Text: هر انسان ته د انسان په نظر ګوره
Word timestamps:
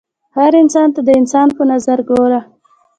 هر 0.37 0.51
انسان 0.61 0.87
ته 0.95 1.01
د 1.03 1.09
انسان 1.19 1.47
په 1.57 1.63
نظر 1.71 1.99
ګوره 2.09 2.39